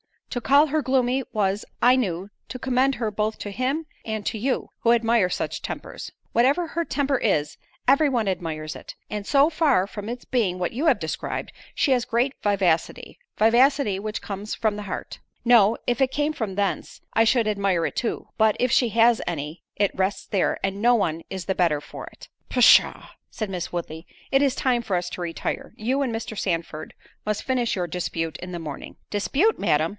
[0.31, 4.37] To call her gloomy, was, I knew, to commend her both to him and to
[4.39, 9.49] you, who admire such tempers." "Whatever her temper is, every one admires it; and so
[9.49, 14.55] far from its being what you have described, she has great vivacity; vivacity which comes
[14.55, 18.55] from the heart." "No, if it came from thence, I should admire it too; but,
[18.57, 22.29] if she has any, it rests there, and no one is the better for it."
[22.49, 26.39] "Pshaw!" said Miss Woodley, "it is time for us to retire; you and Mr.
[26.39, 26.93] Sandford
[27.25, 29.89] must finish your dispute in the morning." "Dispute, Madam!"